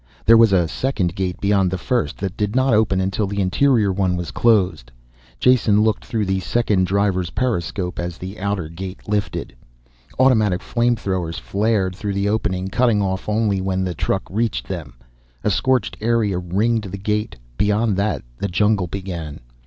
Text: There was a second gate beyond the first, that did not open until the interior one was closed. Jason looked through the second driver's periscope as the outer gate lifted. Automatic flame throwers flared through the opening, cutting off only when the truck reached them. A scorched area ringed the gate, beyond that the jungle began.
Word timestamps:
There 0.25 0.35
was 0.35 0.51
a 0.51 0.67
second 0.67 1.13
gate 1.15 1.39
beyond 1.39 1.69
the 1.69 1.77
first, 1.77 2.17
that 2.17 2.35
did 2.35 2.55
not 2.55 2.73
open 2.73 2.99
until 2.99 3.27
the 3.27 3.39
interior 3.39 3.93
one 3.93 4.15
was 4.17 4.31
closed. 4.31 4.91
Jason 5.39 5.83
looked 5.83 6.03
through 6.05 6.25
the 6.25 6.39
second 6.39 6.87
driver's 6.87 7.29
periscope 7.29 7.99
as 7.99 8.17
the 8.17 8.39
outer 8.39 8.67
gate 8.67 9.01
lifted. 9.07 9.53
Automatic 10.17 10.63
flame 10.63 10.95
throwers 10.95 11.37
flared 11.37 11.95
through 11.95 12.13
the 12.15 12.29
opening, 12.29 12.67
cutting 12.69 12.99
off 12.99 13.29
only 13.29 13.61
when 13.61 13.83
the 13.83 13.93
truck 13.93 14.23
reached 14.27 14.67
them. 14.67 14.95
A 15.43 15.51
scorched 15.51 15.95
area 16.01 16.39
ringed 16.39 16.85
the 16.85 16.97
gate, 16.97 17.35
beyond 17.55 17.95
that 17.97 18.23
the 18.39 18.47
jungle 18.47 18.87
began. 18.87 19.39